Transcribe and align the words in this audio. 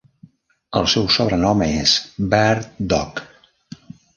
El 0.79 0.87
seu 0.93 1.05
sobrenom 1.17 1.63
és 1.67 1.93
Bird 2.33 2.83
Dogg. 2.95 3.25